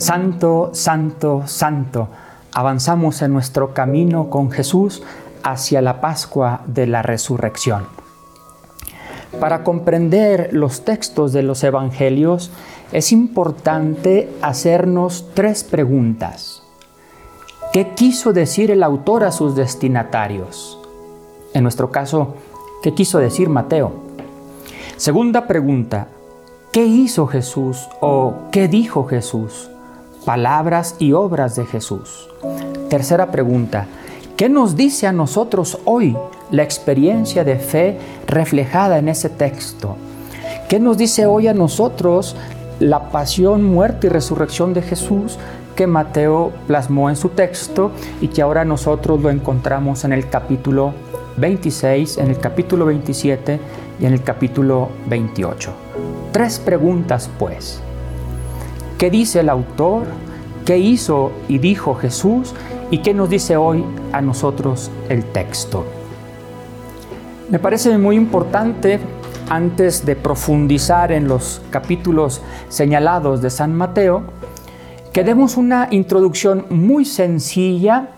[0.00, 2.08] Santo, santo, santo,
[2.52, 5.02] avanzamos en nuestro camino con Jesús
[5.42, 7.88] hacia la Pascua de la Resurrección.
[9.40, 12.52] Para comprender los textos de los Evangelios
[12.92, 16.62] es importante hacernos tres preguntas.
[17.72, 20.78] ¿Qué quiso decir el autor a sus destinatarios?
[21.54, 22.36] En nuestro caso,
[22.84, 23.94] ¿qué quiso decir Mateo?
[24.96, 26.06] Segunda pregunta,
[26.72, 29.70] ¿qué hizo Jesús o qué dijo Jesús?
[30.24, 32.28] Palabras y obras de Jesús.
[32.88, 33.86] Tercera pregunta,
[34.36, 36.16] ¿qué nos dice a nosotros hoy
[36.50, 39.96] la experiencia de fe reflejada en ese texto?
[40.68, 42.36] ¿Qué nos dice hoy a nosotros
[42.80, 45.38] la pasión, muerte y resurrección de Jesús
[45.74, 50.92] que Mateo plasmó en su texto y que ahora nosotros lo encontramos en el capítulo
[51.36, 53.60] 26, en el capítulo 27
[54.00, 55.70] y en el capítulo 28?
[56.32, 57.80] Tres preguntas pues.
[58.98, 60.06] ¿Qué dice el autor?
[60.66, 62.52] ¿Qué hizo y dijo Jesús?
[62.90, 65.86] ¿Y qué nos dice hoy a nosotros el texto?
[67.48, 68.98] Me parece muy importante,
[69.48, 74.24] antes de profundizar en los capítulos señalados de San Mateo,
[75.12, 78.08] que demos una introducción muy sencilla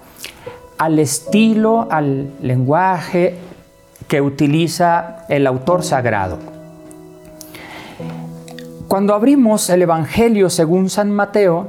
[0.78, 3.36] al estilo, al lenguaje
[4.08, 6.59] que utiliza el autor sagrado.
[8.91, 11.64] Cuando abrimos el Evangelio según San Mateo,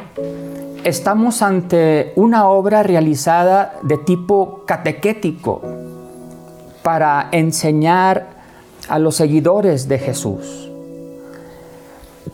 [0.83, 5.61] estamos ante una obra realizada de tipo catequético
[6.81, 8.25] para enseñar
[8.89, 10.72] a los seguidores de Jesús.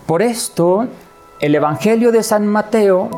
[0.06, 0.88] Por esto,
[1.42, 3.10] el Evangelio de San Mateo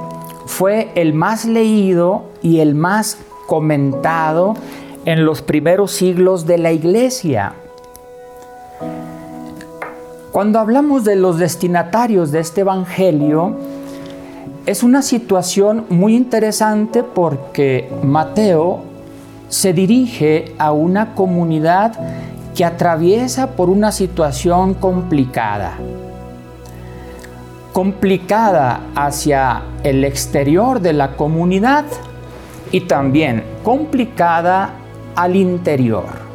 [0.47, 4.55] fue el más leído y el más comentado
[5.05, 7.53] en los primeros siglos de la iglesia.
[10.31, 13.55] Cuando hablamos de los destinatarios de este Evangelio,
[14.67, 18.81] es una situación muy interesante porque Mateo
[19.47, 21.93] se dirige a una comunidad
[22.55, 25.73] que atraviesa por una situación complicada.
[27.73, 31.85] Complicada hacia el exterior de la comunidad
[32.71, 34.75] y también complicada
[35.15, 36.28] al interior.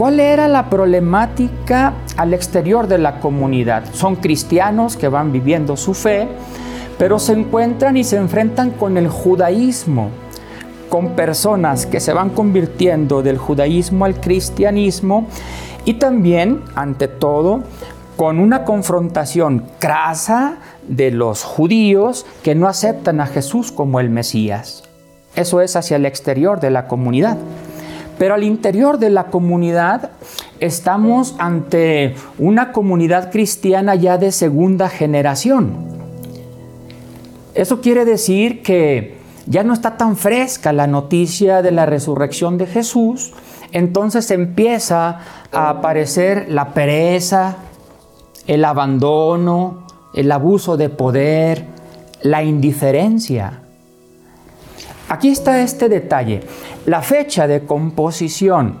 [0.00, 3.84] ¿Cuál era la problemática al exterior de la comunidad?
[3.92, 6.26] Son cristianos que van viviendo su fe,
[6.96, 10.08] pero se encuentran y se enfrentan con el judaísmo,
[10.88, 15.26] con personas que se van convirtiendo del judaísmo al cristianismo
[15.84, 17.64] y también, ante todo,
[18.16, 24.82] con una confrontación crasa de los judíos que no aceptan a Jesús como el Mesías.
[25.36, 27.36] Eso es hacia el exterior de la comunidad.
[28.20, 30.10] Pero al interior de la comunidad
[30.58, 35.72] estamos ante una comunidad cristiana ya de segunda generación.
[37.54, 39.16] Eso quiere decir que
[39.46, 43.32] ya no está tan fresca la noticia de la resurrección de Jesús,
[43.72, 45.20] entonces empieza
[45.50, 47.56] a aparecer la pereza,
[48.46, 51.64] el abandono, el abuso de poder,
[52.20, 53.62] la indiferencia.
[55.10, 56.42] Aquí está este detalle.
[56.90, 58.74] La fecha de composición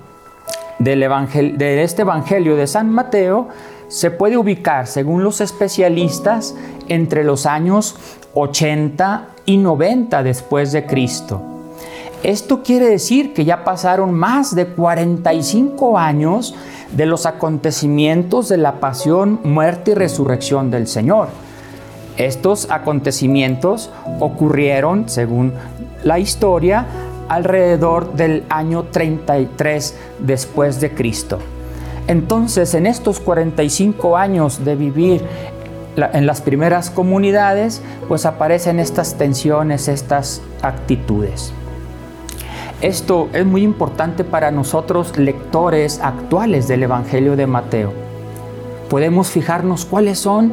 [0.80, 3.46] de este Evangelio de San Mateo
[3.86, 6.56] se puede ubicar, según los especialistas,
[6.88, 7.94] entre los años
[8.34, 11.40] 80 y 90 después de Cristo.
[12.24, 16.56] Esto quiere decir que ya pasaron más de 45 años
[16.90, 21.28] de los acontecimientos de la pasión, muerte y resurrección del Señor.
[22.16, 23.88] Estos acontecimientos
[24.18, 25.52] ocurrieron, según
[26.02, 26.86] la historia,
[27.30, 31.38] alrededor del año 33 después de Cristo.
[32.08, 35.22] Entonces, en estos 45 años de vivir
[35.96, 41.52] en las primeras comunidades, pues aparecen estas tensiones, estas actitudes.
[42.80, 47.92] Esto es muy importante para nosotros lectores actuales del Evangelio de Mateo.
[48.88, 50.52] Podemos fijarnos cuáles son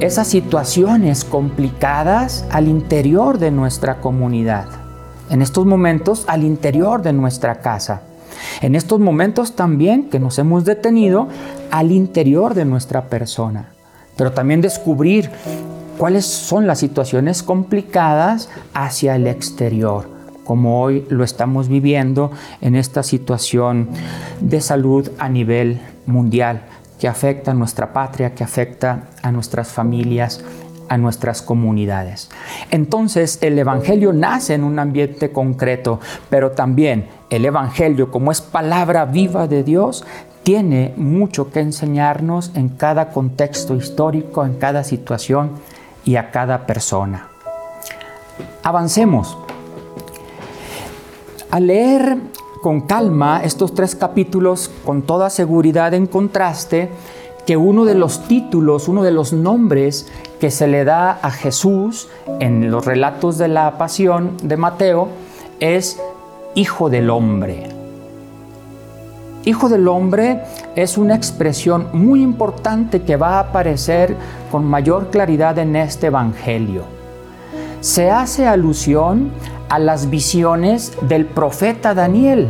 [0.00, 4.81] esas situaciones complicadas al interior de nuestra comunidad,
[5.30, 8.02] en estos momentos al interior de nuestra casa,
[8.60, 11.28] en estos momentos también que nos hemos detenido
[11.70, 13.70] al interior de nuestra persona,
[14.16, 15.30] pero también descubrir
[15.98, 20.12] cuáles son las situaciones complicadas hacia el exterior
[20.44, 23.88] como hoy lo estamos viviendo en esta situación
[24.40, 26.62] de salud a nivel mundial
[26.98, 30.44] que afecta a nuestra patria, que afecta a nuestras familias,
[30.88, 32.30] a nuestras comunidades.
[32.70, 36.00] Entonces el Evangelio nace en un ambiente concreto,
[36.30, 40.04] pero también el Evangelio, como es palabra viva de Dios,
[40.42, 45.52] tiene mucho que enseñarnos en cada contexto histórico, en cada situación
[46.04, 47.28] y a cada persona.
[48.62, 49.36] Avancemos.
[51.50, 52.16] Al leer
[52.62, 56.90] con calma estos tres capítulos, con toda seguridad en contraste,
[57.46, 60.06] que uno de los títulos, uno de los nombres
[60.42, 62.08] que se le da a Jesús
[62.40, 65.06] en los relatos de la pasión de Mateo
[65.60, 66.02] es
[66.56, 67.68] Hijo del Hombre.
[69.44, 70.42] Hijo del Hombre
[70.74, 74.16] es una expresión muy importante que va a aparecer
[74.50, 76.82] con mayor claridad en este Evangelio.
[77.80, 79.30] Se hace alusión
[79.68, 82.48] a las visiones del profeta Daniel.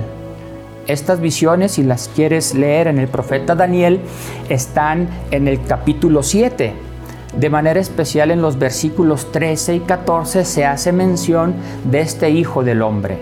[0.87, 4.01] Estas visiones, si las quieres leer en el profeta Daniel,
[4.49, 6.92] están en el capítulo 7.
[7.37, 12.63] De manera especial en los versículos 13 y 14 se hace mención de este Hijo
[12.63, 13.19] del Hombre.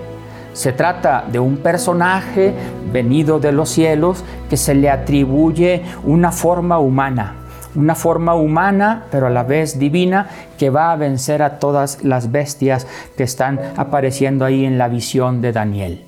[0.52, 2.52] Se trata de un personaje
[2.92, 7.36] venido de los cielos que se le atribuye una forma humana,
[7.76, 10.26] una forma humana pero a la vez divina
[10.58, 15.40] que va a vencer a todas las bestias que están apareciendo ahí en la visión
[15.40, 16.04] de Daniel.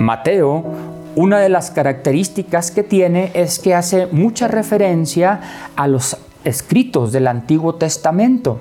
[0.00, 0.64] Mateo,
[1.14, 5.40] una de las características que tiene es que hace mucha referencia
[5.76, 8.60] a los escritos del Antiguo Testamento.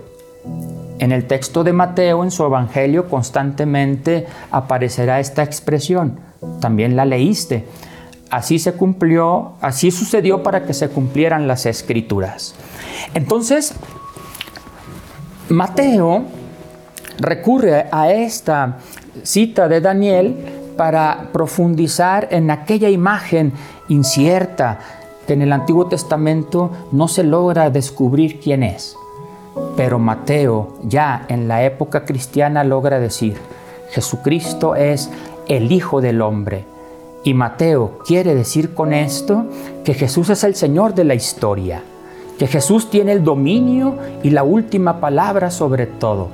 [1.00, 6.20] En el texto de Mateo, en su Evangelio, constantemente aparecerá esta expresión.
[6.60, 7.66] También la leíste.
[8.30, 12.56] Así se cumplió, así sucedió para que se cumplieran las escrituras.
[13.14, 13.74] Entonces,
[15.50, 16.24] Mateo
[17.20, 18.78] recurre a esta
[19.24, 20.36] cita de Daniel
[20.78, 23.54] para profundizar en aquella imagen
[23.90, 24.80] incierta
[25.28, 28.98] que en el Antiguo Testamento no se logra descubrir quién es.
[29.76, 33.38] Pero Mateo ya en la época cristiana logra decir,
[33.92, 35.10] Jesucristo es
[35.48, 36.66] el Hijo del Hombre.
[37.24, 39.46] Y Mateo quiere decir con esto
[39.84, 41.82] que Jesús es el Señor de la historia,
[42.38, 46.30] que Jesús tiene el dominio y la última palabra sobre todo,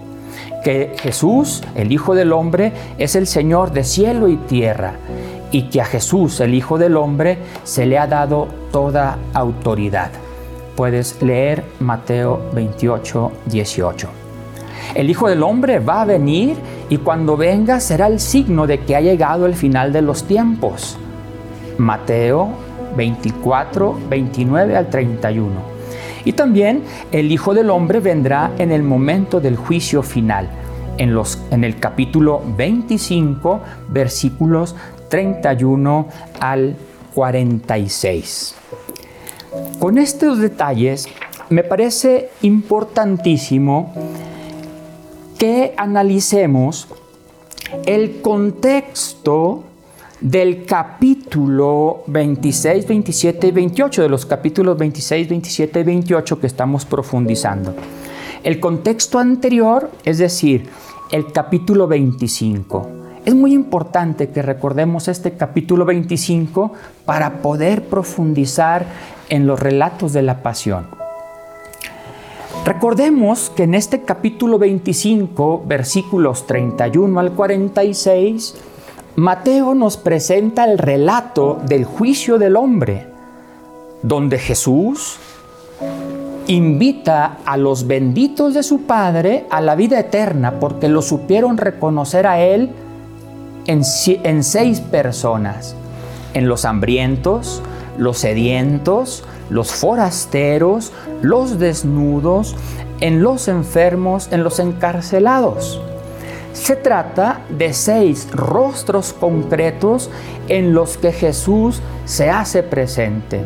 [0.64, 4.94] que Jesús, el Hijo del Hombre, es el Señor de cielo y tierra,
[5.52, 10.12] y que a Jesús, el Hijo del Hombre, se le ha dado toda autoridad
[10.80, 14.10] puedes leer Mateo 28, 18.
[14.96, 16.56] El Hijo del Hombre va a venir
[16.88, 20.98] y cuando venga será el signo de que ha llegado el final de los tiempos.
[21.78, 22.48] Mateo
[22.96, 25.50] 24, 29 al 31.
[26.24, 30.48] Y también el Hijo del Hombre vendrá en el momento del juicio final,
[30.98, 33.60] en, los, en el capítulo 25,
[33.90, 34.78] versículos
[35.10, 36.08] 31
[36.40, 36.76] al
[37.14, 38.56] 46.
[39.80, 41.08] Con estos detalles
[41.50, 43.94] me parece importantísimo
[45.38, 46.88] que analicemos
[47.86, 49.64] el contexto
[50.22, 56.86] del capítulo 26, 27 y 28, de los capítulos 26, 27 y 28 que estamos
[56.86, 57.74] profundizando.
[58.44, 60.70] El contexto anterior, es decir,
[61.12, 62.99] el capítulo 25.
[63.30, 66.74] Es muy importante que recordemos este capítulo 25
[67.06, 68.88] para poder profundizar
[69.30, 70.88] en los relatos de la pasión.
[72.66, 78.56] Recordemos que en este capítulo 25, versículos 31 al 46,
[79.18, 83.06] Mateo nos presenta el relato del juicio del hombre,
[84.02, 85.18] donde Jesús
[86.48, 92.26] invita a los benditos de su Padre a la vida eterna porque lo supieron reconocer
[92.26, 92.72] a Él
[93.70, 95.76] en, seis personas,
[96.34, 97.62] en los hambrientos,
[98.00, 102.56] los sedientos, los forasteros, los desnudos,
[103.00, 105.80] en los enfermos, en los encarcelados.
[106.54, 110.10] Se trata de seis rostros concretos
[110.48, 113.44] en los que Jesús se hace presente.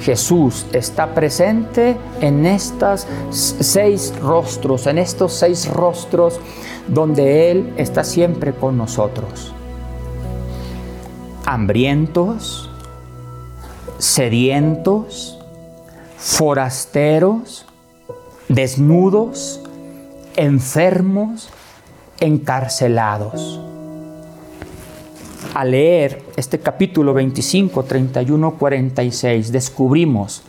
[0.00, 6.40] Jesús está presente en estos seis rostros, en estos seis rostros
[6.88, 9.52] donde Él está siempre con nosotros.
[11.48, 12.68] Hambrientos,
[13.98, 15.38] sedientos,
[16.16, 17.66] forasteros,
[18.48, 19.60] desnudos,
[20.34, 21.48] enfermos,
[22.18, 23.60] encarcelados.
[25.54, 30.42] Al leer este capítulo 25, 31, 46, descubrimos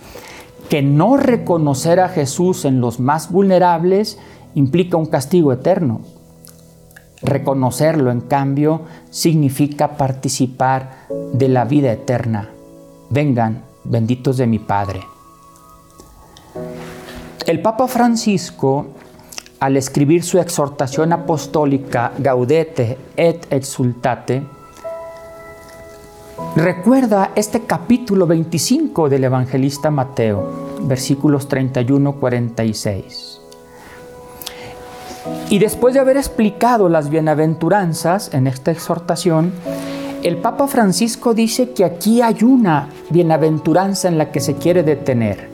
[0.67, 4.17] que no reconocer a Jesús en los más vulnerables
[4.55, 6.01] implica un castigo eterno.
[7.21, 12.49] Reconocerlo, en cambio, significa participar de la vida eterna
[13.09, 15.01] vengan, benditos de mi Padre.
[17.45, 18.87] El Papa Francisco,
[19.59, 24.43] al escribir su exhortación apostólica Gaudete et exultate,
[26.55, 33.46] recuerda este capítulo 25 del evangelista Mateo, versículos 31-46.
[35.49, 39.53] Y después de haber explicado las bienaventuranzas en esta exhortación,
[40.23, 45.49] el Papa Francisco dice que aquí hay una bienaventuranza en la que se quiere detener.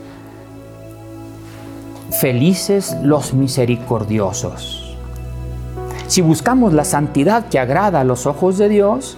[2.19, 4.95] Felices los misericordiosos.
[6.07, 9.17] Si buscamos la santidad que agrada a los ojos de Dios,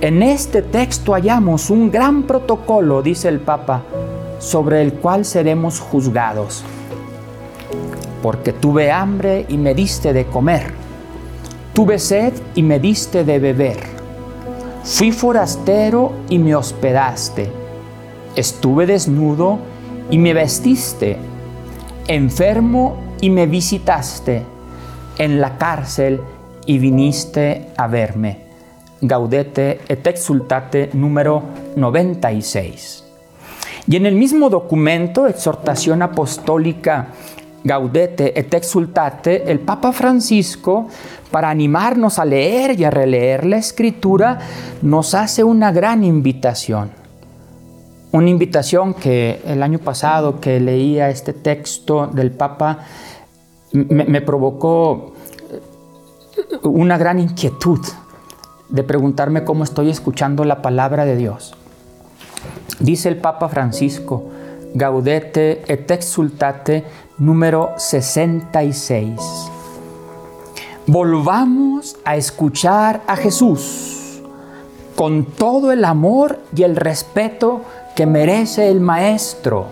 [0.00, 3.82] en este texto hallamos un gran protocolo, dice el Papa,
[4.38, 6.64] sobre el cual seremos juzgados.
[8.22, 10.72] Porque tuve hambre y me diste de comer,
[11.72, 13.78] tuve sed y me diste de beber,
[14.84, 17.50] fui forastero y me hospedaste,
[18.36, 19.58] estuve desnudo
[20.10, 21.16] y me vestiste,
[22.08, 24.42] enfermo y me visitaste,
[25.18, 26.20] en la cárcel
[26.66, 28.50] y viniste a verme.
[29.02, 31.42] Gaudete et Exultate número
[31.76, 33.04] 96.
[33.86, 37.08] Y en el mismo documento, exhortación apostólica
[37.62, 40.88] Gaudete et Exultate, el Papa Francisco,
[41.30, 44.38] para animarnos a leer y a releer la escritura,
[44.82, 46.90] nos hace una gran invitación.
[48.12, 52.80] Una invitación que el año pasado que leía este texto del Papa
[53.72, 55.12] me, provocó
[56.62, 57.80] una gran inquietud
[58.68, 61.54] de preguntarme cómo estoy escuchando la palabra de Dios.
[62.80, 64.24] Dice el Papa Francisco,
[64.74, 66.84] Gaudete et exultate
[67.20, 69.20] número 66.
[70.86, 74.22] Volvamos a escuchar a Jesús
[74.96, 77.60] con todo el amor y el respeto
[77.94, 79.66] que merece el Maestro.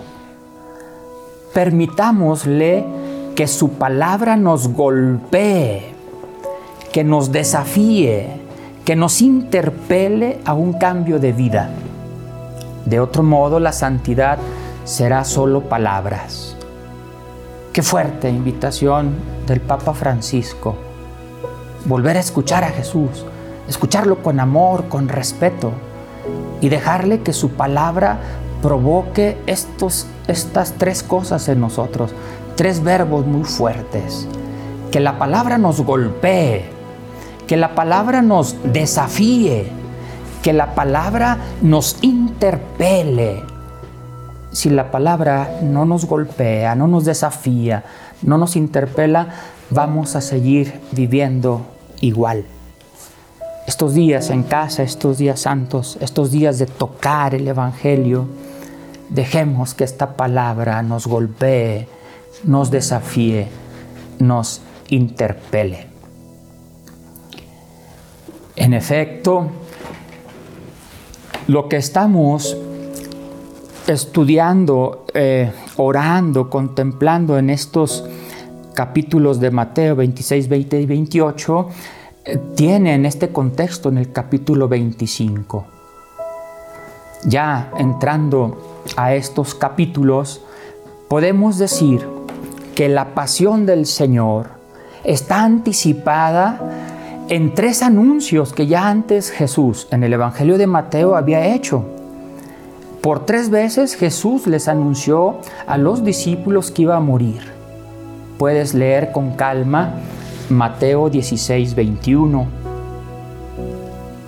[1.54, 2.84] Permitámosle
[3.34, 5.94] que su palabra nos golpee,
[6.92, 8.42] que nos desafíe,
[8.84, 11.70] que nos interpele a un cambio de vida.
[12.84, 14.38] De otro modo, la santidad
[14.84, 16.57] será solo palabras.
[17.72, 19.14] Qué fuerte invitación
[19.46, 20.74] del Papa Francisco.
[21.84, 23.24] Volver a escuchar a Jesús,
[23.68, 25.72] escucharlo con amor, con respeto
[26.60, 28.18] y dejarle que su palabra
[28.62, 32.12] provoque estos, estas tres cosas en nosotros,
[32.56, 34.26] tres verbos muy fuertes.
[34.90, 36.64] Que la palabra nos golpee,
[37.46, 39.68] que la palabra nos desafíe,
[40.42, 43.42] que la palabra nos interpele.
[44.58, 47.84] Si la palabra no nos golpea, no nos desafía,
[48.22, 49.28] no nos interpela,
[49.70, 51.64] vamos a seguir viviendo
[52.00, 52.44] igual.
[53.68, 58.26] Estos días en casa, estos días santos, estos días de tocar el Evangelio,
[59.10, 61.86] dejemos que esta palabra nos golpee,
[62.42, 63.46] nos desafíe,
[64.18, 65.86] nos interpele.
[68.56, 69.52] En efecto,
[71.46, 72.56] lo que estamos
[73.88, 78.04] estudiando, eh, orando, contemplando en estos
[78.74, 81.68] capítulos de Mateo 26, 20 y 28,
[82.24, 85.66] eh, tiene en este contexto en el capítulo 25.
[87.24, 90.42] Ya entrando a estos capítulos,
[91.08, 92.06] podemos decir
[92.74, 94.50] que la pasión del Señor
[95.02, 96.60] está anticipada
[97.28, 101.97] en tres anuncios que ya antes Jesús en el Evangelio de Mateo había hecho.
[103.08, 107.40] Por tres veces Jesús les anunció a los discípulos que iba a morir.
[108.36, 109.94] Puedes leer con calma
[110.50, 112.46] Mateo 16, 21,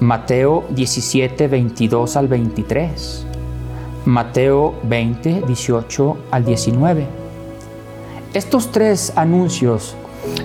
[0.01, 3.27] Mateo 17, 22 al 23,
[4.07, 7.07] Mateo 20, 18 al 19.
[8.33, 9.95] Estos tres anuncios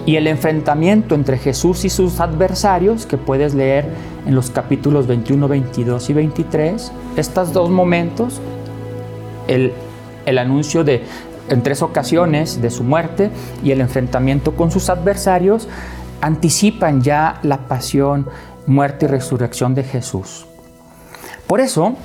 [0.05, 3.85] y el enfrentamiento entre Jesús y sus adversarios, que puedes leer
[4.25, 8.41] en los capítulos 21, 22 y 23, estos dos momentos,
[9.47, 9.73] el,
[10.25, 11.03] el anuncio de
[11.49, 13.29] en tres ocasiones de su muerte
[13.63, 15.67] y el enfrentamiento con sus adversarios,
[16.21, 18.27] anticipan ya la pasión,
[18.65, 20.47] muerte y resurrección de Jesús.
[21.45, 21.95] Por eso,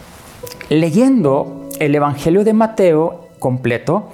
[0.68, 4.10] leyendo el Evangelio de Mateo completo,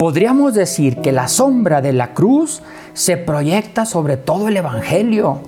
[0.00, 2.62] podríamos decir que la sombra de la cruz
[2.94, 5.40] se proyecta sobre todo el Evangelio.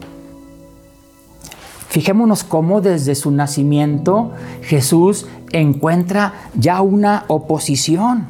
[1.89, 8.27] Fijémonos cómo desde su nacimiento Jesús encuentra ya una oposición.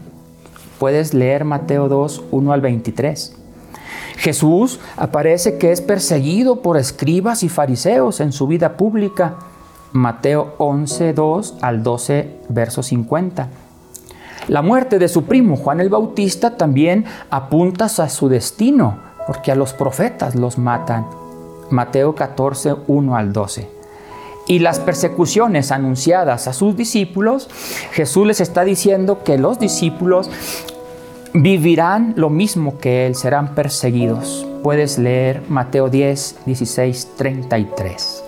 [0.79, 3.37] Puedes leer Mateo 2, 1 al 23.
[4.19, 9.39] Jesús aparece que es perseguido por escribas y fariseos en su vida pública.
[9.91, 13.49] Mateo 11, 2 al 12, verso 50.
[14.49, 19.55] La muerte de su primo Juan el Bautista también apunta a su destino, porque a
[19.55, 21.07] los profetas los matan.
[21.71, 23.69] Mateo 14, 1 al 12.
[24.49, 27.49] Y las persecuciones anunciadas a sus discípulos,
[27.93, 30.29] Jesús les está diciendo que los discípulos
[31.33, 34.45] vivirán lo mismo que Él, serán perseguidos.
[34.65, 38.25] Puedes leer Mateo 10, 16, 33.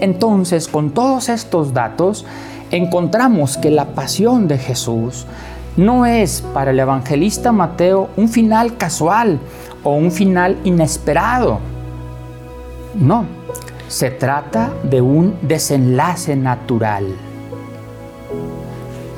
[0.00, 2.24] Entonces, con todos estos datos,
[2.70, 5.26] encontramos que la pasión de Jesús
[5.76, 9.38] no es para el evangelista Mateo un final casual
[9.82, 11.58] o un final inesperado.
[12.94, 13.24] No,
[13.88, 17.06] se trata de un desenlace natural.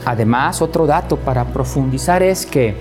[0.04, 2.74] Además, otro dato para profundizar es que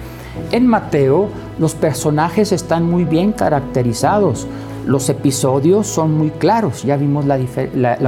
[0.52, 4.48] en Mateo los personajes están muy bien caracterizados,
[4.86, 7.38] los episodios son muy claros, ya vimos la,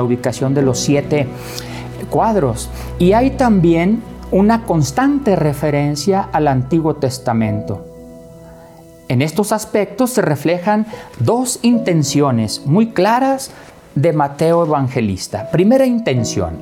[0.04, 1.28] ubicación de los siete
[3.00, 7.88] y hay también una constante referencia al Antiguo Testamento.
[9.08, 10.86] En estos aspectos se reflejan
[11.20, 13.50] dos intenciones muy claras
[13.96, 15.50] de Mateo Evangelista.
[15.52, 16.58] Primera intención,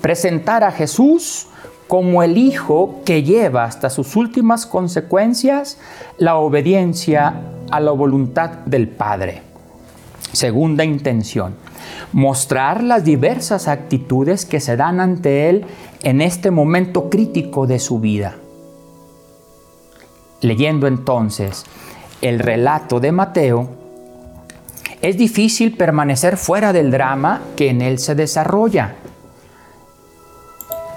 [0.00, 1.46] presentar a Jesús
[1.86, 5.78] como el Hijo que lleva hasta sus últimas consecuencias
[6.18, 7.34] la obediencia
[7.70, 9.42] a la voluntad del Padre.
[10.32, 11.54] Segunda intención,
[12.12, 15.64] mostrar las diversas actitudes que se dan ante Él
[16.02, 18.36] en este momento crítico de su vida.
[20.40, 21.64] Leyendo entonces
[22.22, 23.68] el relato de Mateo,
[25.02, 28.94] es difícil permanecer fuera del drama que en él se desarrolla.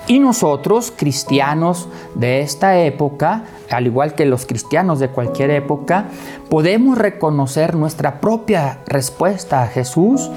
[0.08, 6.06] Y nosotros, cristianos de esta época, al igual que los cristianos de cualquier época,
[6.50, 10.32] podemos reconocer nuestra propia respuesta a Jesús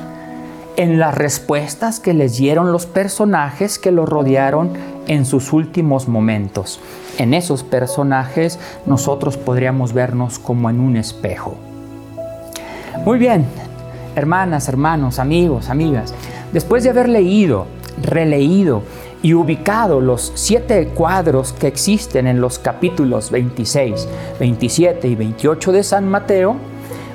[0.76, 4.72] en las respuestas que les dieron los personajes que lo rodearon
[5.06, 6.80] en sus últimos momentos.
[7.18, 11.56] En esos personajes nosotros podríamos vernos como en un espejo.
[13.04, 13.44] Muy bien,
[14.16, 16.14] hermanas, hermanos, amigos, amigas,
[16.52, 17.66] después de haber leído,
[18.00, 18.82] releído
[19.22, 25.82] y ubicado los siete cuadros que existen en los capítulos 26, 27 y 28 de
[25.82, 26.56] San Mateo,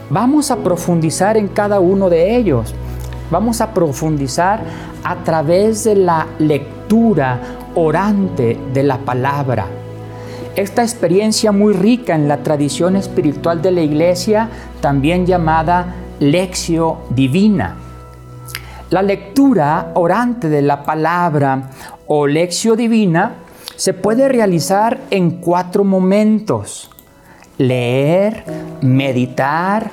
[0.10, 2.74] vamos a profundizar en cada uno de ellos.
[3.30, 4.62] Vamos a profundizar
[5.04, 7.40] a través de la lectura
[7.76, 9.68] orante de la palabra.
[10.56, 17.76] Esta experiencia muy rica en la tradición espiritual de la iglesia, también llamada lección divina.
[18.90, 21.70] La lectura orante de la palabra
[22.08, 23.36] o lección divina
[23.76, 26.90] se puede realizar en cuatro momentos.
[27.58, 28.46] Leer,
[28.82, 29.92] meditar,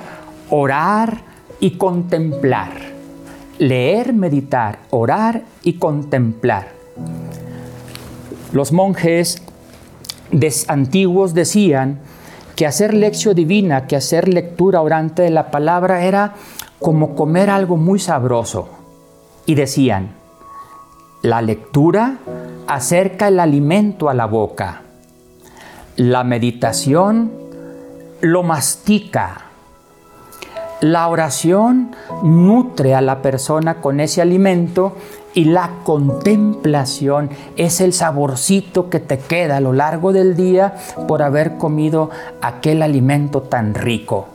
[0.49, 1.17] orar
[1.59, 2.94] y contemplar.
[3.57, 6.69] Leer, meditar, orar y contemplar.
[8.51, 9.41] Los monjes
[10.67, 11.99] antiguos decían
[12.55, 16.33] que hacer lección divina, que hacer lectura orante de la palabra era
[16.79, 18.69] como comer algo muy sabroso.
[19.45, 20.15] Y decían,
[21.21, 22.17] la lectura
[22.67, 24.81] acerca el alimento a la boca.
[25.97, 27.31] La meditación
[28.21, 29.44] lo mastica.
[30.81, 34.95] La oración nutre a la persona con ese alimento
[35.33, 40.75] y la contemplación es el saborcito que te queda a lo largo del día
[41.07, 42.09] por haber comido
[42.41, 44.27] aquel alimento tan rico.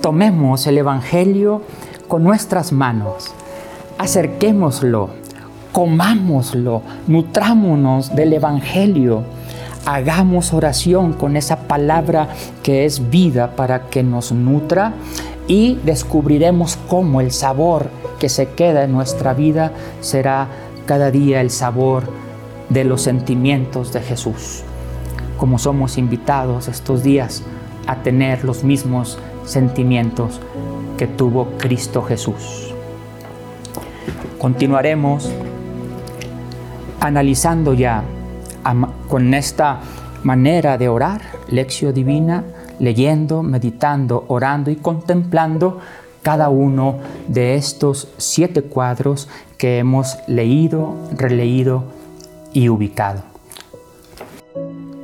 [0.00, 1.62] Tomemos el Evangelio
[2.08, 3.32] con nuestras manos
[4.02, 5.10] acerquémoslo,
[5.70, 9.22] comámoslo, nutrámonos del Evangelio,
[9.84, 12.28] hagamos oración con esa palabra
[12.62, 14.92] que es vida para que nos nutra
[15.48, 20.48] y descubriremos cómo el sabor que se queda en nuestra vida será
[20.86, 22.04] cada día el sabor
[22.68, 24.62] de los sentimientos de Jesús.
[25.36, 27.42] Como somos invitados estos días
[27.86, 30.40] a tener los mismos sentimientos
[30.96, 32.72] que tuvo Cristo Jesús.
[34.38, 35.28] Continuaremos
[37.00, 38.04] analizando ya
[39.08, 39.80] con esta
[40.22, 42.44] manera de orar, lección divina,
[42.78, 45.80] leyendo, meditando, orando y contemplando
[46.22, 46.98] cada uno
[47.28, 51.84] de estos siete cuadros que hemos leído, releído
[52.52, 53.22] y ubicado.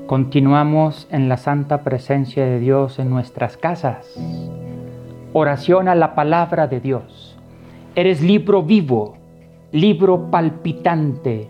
[0.06, 4.06] Continuamos en la santa presencia de Dios en nuestras casas.
[5.32, 7.36] Oración a la palabra de Dios.
[7.94, 9.18] Eres libro vivo
[9.72, 11.48] libro palpitante,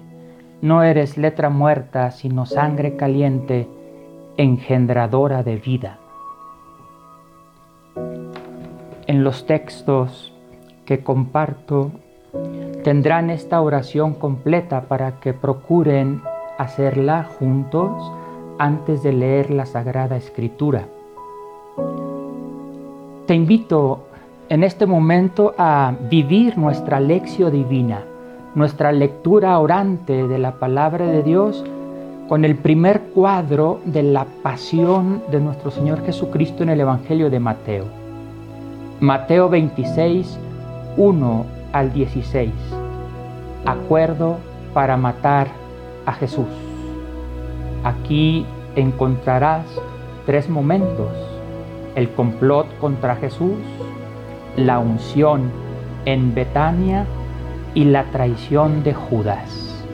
[0.60, 3.68] no eres letra muerta, sino sangre caliente,
[4.36, 5.98] engendradora de vida.
[9.06, 10.32] En los textos
[10.84, 11.92] que comparto
[12.84, 16.22] tendrán esta oración completa para que procuren
[16.58, 17.90] hacerla juntos
[18.58, 20.88] antes de leer la Sagrada Escritura.
[23.26, 24.06] Te invito
[24.48, 28.02] en este momento a vivir nuestra lección divina,
[28.58, 31.64] nuestra lectura orante de la palabra de Dios
[32.28, 37.38] con el primer cuadro de la pasión de nuestro Señor Jesucristo en el Evangelio de
[37.38, 37.84] Mateo.
[38.98, 40.38] Mateo 26,
[40.96, 42.50] 1 al 16.
[43.64, 44.38] Acuerdo
[44.74, 45.46] para matar
[46.04, 46.48] a Jesús.
[47.84, 48.44] Aquí
[48.74, 49.66] encontrarás
[50.26, 51.12] tres momentos.
[51.94, 53.56] El complot contra Jesús,
[54.56, 55.50] la unción
[56.04, 57.06] en Betania
[57.74, 59.84] y la traición de Judas.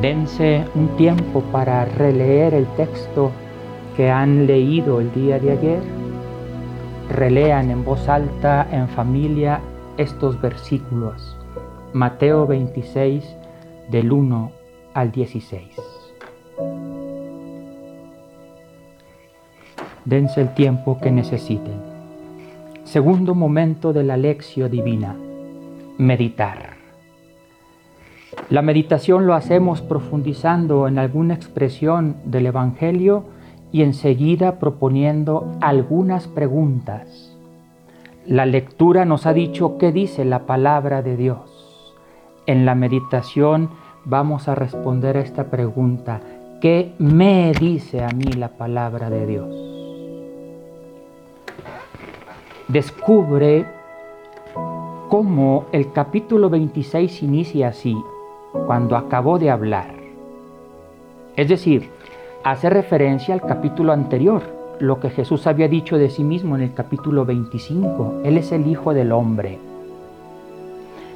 [0.00, 3.32] Dense un tiempo para releer el texto
[3.96, 5.80] que han leído el día de ayer.
[7.10, 9.60] Relean en voz alta, en familia,
[9.96, 11.36] estos versículos.
[11.92, 13.24] Mateo 26,
[13.90, 14.52] del 1
[14.94, 15.62] al 16.
[20.04, 21.80] Dense el tiempo que necesiten.
[22.84, 25.16] Segundo momento de la lección divina,
[25.98, 26.78] meditar.
[28.48, 33.24] La meditación lo hacemos profundizando en alguna expresión del Evangelio
[33.72, 37.36] y enseguida proponiendo algunas preguntas.
[38.26, 41.94] La lectura nos ha dicho qué dice la palabra de Dios.
[42.46, 43.70] En la meditación
[44.04, 46.20] vamos a responder a esta pregunta.
[46.60, 49.68] ¿Qué me dice a mí la palabra de Dios?
[52.68, 53.77] Descubre
[55.08, 57.96] cómo el capítulo 26 inicia así
[58.66, 59.94] cuando acabó de hablar.
[61.34, 61.88] Es decir,
[62.44, 64.42] hace referencia al capítulo anterior,
[64.80, 68.20] lo que Jesús había dicho de sí mismo en el capítulo 25.
[68.24, 69.58] Él es el Hijo del Hombre.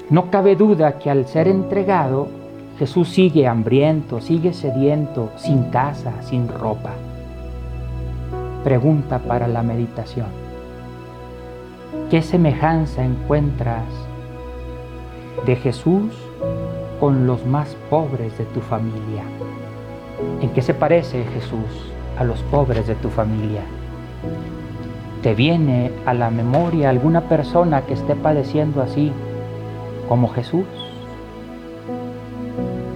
[0.08, 2.28] No cabe duda que al ser entregado,
[2.78, 6.92] Jesús sigue hambriento, sigue sediento, sin casa, sin ropa.
[8.64, 10.41] Pregunta para la meditación.
[12.12, 13.86] ¿Qué semejanza encuentras
[15.46, 16.12] de Jesús
[17.00, 19.22] con los más pobres de tu familia.
[20.42, 23.62] ¿En qué se parece Jesús a los pobres de tu familia?
[25.22, 29.10] ¿Te viene a la memoria alguna persona que esté padeciendo así
[30.06, 30.66] como Jesús?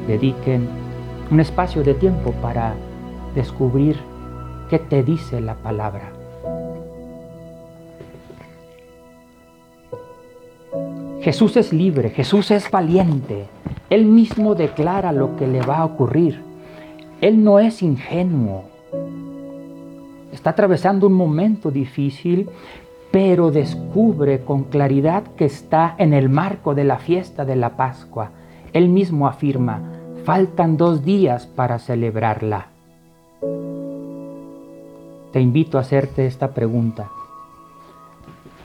[0.07, 0.69] Dediquen
[1.31, 2.75] un espacio de tiempo para
[3.35, 3.97] descubrir
[4.69, 6.16] qué te dice la palabra.
[11.27, 13.47] Jesús es libre, Jesús es valiente,
[13.91, 16.41] Él mismo declara lo que le va a ocurrir.
[17.21, 18.63] Él no es ingenuo.
[20.33, 22.49] Está atravesando un momento difícil,
[23.11, 28.31] pero descubre con claridad que está en el marco de la fiesta de la Pascua.
[28.73, 29.81] Él mismo afirma,
[30.25, 32.69] faltan dos días para celebrarla.
[35.33, 37.11] Te invito a hacerte esta pregunta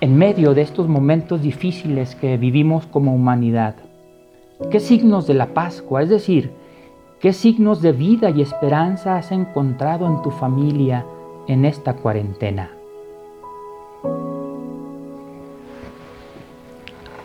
[0.01, 3.75] en medio de estos momentos difíciles que vivimos como humanidad?
[4.71, 6.51] ¿Qué signos de la Pascua, es decir,
[7.19, 11.05] qué signos de vida y esperanza has encontrado en tu familia
[11.47, 12.71] en esta cuarentena?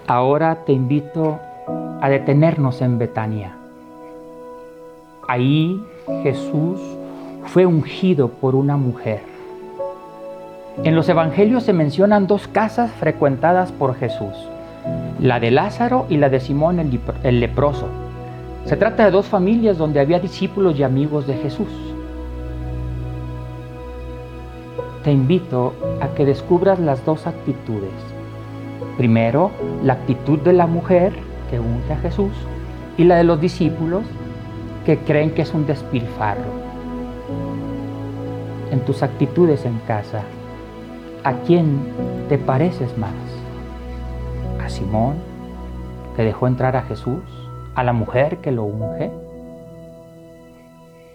[0.07, 1.41] Ahora te invito
[2.03, 3.57] a detenernos en Betania.
[5.27, 5.83] Ahí
[6.23, 6.79] Jesús
[7.47, 9.36] fue ungido por una mujer
[10.85, 14.35] en los evangelios se mencionan dos casas frecuentadas por Jesús,
[15.19, 17.89] la de Lázaro y la de Simón el, leproso.
[18.67, 21.69] Se trata de dos familias donde había discípulos y amigos de Jesús.
[25.03, 27.95] Te invito a que descubras las dos actitudes.
[28.99, 31.15] Primero, la actitud de la mujer
[31.49, 32.33] que unge a Jesús
[32.99, 34.03] y la de los discípulos
[34.85, 36.67] que creen que es un despilfarro.
[38.71, 40.23] En tus actitudes en casa,
[41.27, 41.81] ¿A quién
[42.29, 43.11] te pareces más?
[44.63, 45.17] ¿A Simón,
[46.15, 47.21] que dejó entrar a Jesús?
[47.75, 49.11] ¿A la mujer que lo unge?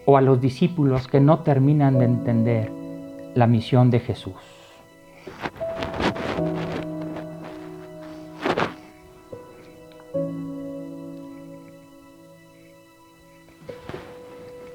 [0.03, 2.69] ¿O a los discípulos que no terminan de entender
[3.35, 4.33] la misión de Jesús?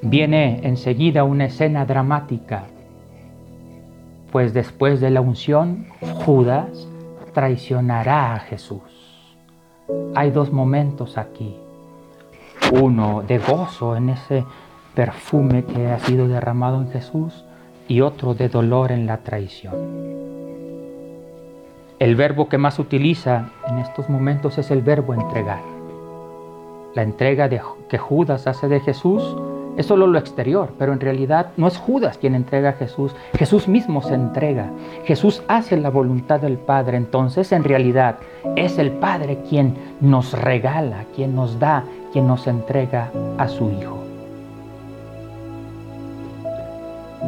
[0.01, 2.68] Viene enseguida una escena dramática
[4.37, 5.87] pues después de la unción,
[6.27, 6.87] Judas
[7.33, 8.83] traicionará a Jesús.
[10.14, 11.57] Hay dos momentos aquí.
[12.70, 14.44] Uno de gozo en ese
[14.94, 17.46] perfume que ha sido derramado en Jesús
[17.88, 19.75] y otro de dolor en la traición.
[21.99, 25.62] El verbo que más utiliza en estos momentos es el verbo entregar.
[26.94, 29.35] La entrega que Judas hace de Jesús
[29.77, 33.69] es solo lo exterior, pero en realidad no es Judas quien entrega a Jesús, Jesús
[33.69, 34.71] mismo se entrega,
[35.05, 38.17] Jesús hace la voluntad del Padre, entonces en realidad
[38.57, 43.99] es el Padre quien nos regala, quien nos da, quien nos entrega a su Hijo.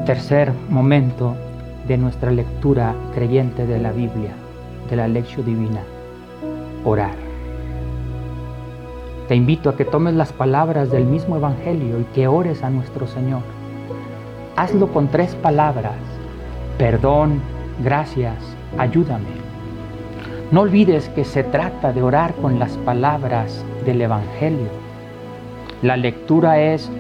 [0.06, 1.34] Tercer momento
[1.86, 4.32] de nuestra lectura creyente de la Biblia,
[4.88, 5.80] de la lección divina,
[6.84, 7.27] orar.
[9.28, 13.06] Te invito a que tomes las palabras del mismo Evangelio y que ores a nuestro
[13.06, 13.42] Señor.
[14.56, 15.98] Hazlo con tres palabras,
[16.78, 17.42] perdón,
[17.84, 18.36] gracias,
[18.78, 19.26] ayúdame.
[20.50, 24.70] No olvides que se trata de orar con las palabras del Evangelio.
[25.82, 26.90] La lectura es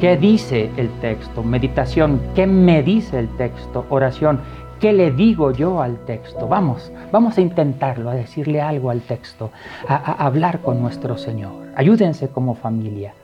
[0.00, 4.38] qué dice el texto, meditación, qué me dice el texto, oración,
[4.78, 6.46] qué le digo yo al texto.
[6.46, 9.50] Vamos, vamos a intentarlo, a decirle algo al texto,
[9.88, 11.63] a, hablar con nuestro Señor.
[11.76, 13.14] Ayúdense como familia.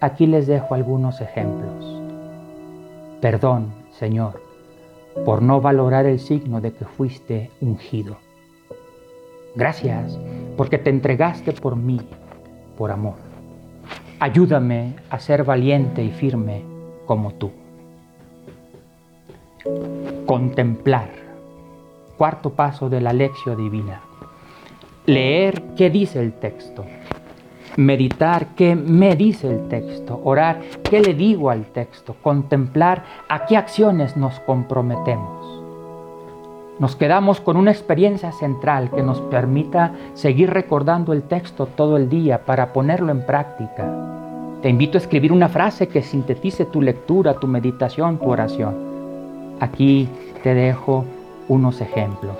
[0.00, 1.84] Aquí les dejo algunos ejemplos.
[3.20, 4.40] Perdón, Señor,
[5.24, 8.16] por no valorar el signo de que fuiste ungido.
[9.56, 10.18] Gracias
[10.56, 12.00] porque te entregaste por mí,
[12.78, 13.14] por amor.
[14.20, 16.62] Ayúdame a ser valiente y firme
[17.06, 17.50] como tú.
[20.26, 21.10] Contemplar.
[22.16, 24.00] Cuarto paso de la lección divina.
[25.06, 26.84] Leer qué dice el texto.
[27.76, 30.20] Meditar qué me dice el texto.
[30.24, 32.16] Orar qué le digo al texto.
[32.22, 35.56] Contemplar a qué acciones nos comprometemos
[36.78, 42.10] nos quedamos con una experiencia central que nos permita seguir recordando el texto todo el
[42.10, 43.90] día para ponerlo en práctica.
[44.60, 48.74] Te invito a escribir una frase que sintetice tu lectura, tu meditación, tu oración.
[49.58, 50.06] Aquí
[50.42, 51.06] te dejo
[51.48, 52.36] unos ejemplos.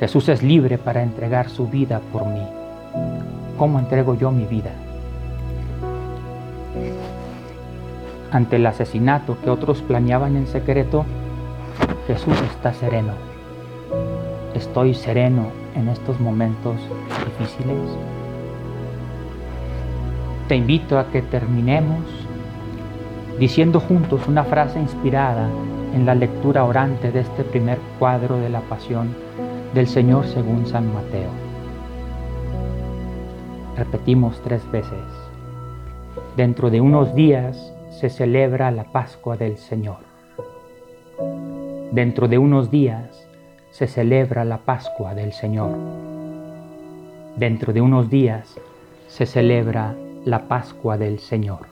[0.00, 3.41] Jesús es libre para entregar su vida por mí.
[3.62, 4.72] ¿Cómo entrego yo mi vida?
[8.32, 11.04] Ante el asesinato que otros planeaban en secreto,
[12.08, 13.12] Jesús está sereno.
[14.54, 15.46] ¿Estoy sereno
[15.76, 16.74] en estos momentos
[17.24, 17.78] difíciles?
[20.48, 22.02] Te invito a que terminemos
[23.38, 25.48] diciendo juntos una frase inspirada
[25.94, 29.14] en la lectura orante de este primer cuadro de la pasión
[29.72, 31.51] del Señor según San Mateo.
[33.82, 35.02] Repetimos tres veces.
[36.36, 39.98] Dentro de unos días se celebra la Pascua del Señor.
[41.90, 43.26] Dentro de unos días
[43.72, 45.76] se celebra la Pascua del Señor.
[47.34, 48.54] Dentro de unos días
[49.08, 51.66] se celebra la Pascua del Señor.